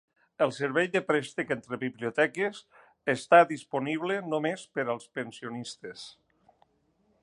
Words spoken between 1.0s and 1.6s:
préstec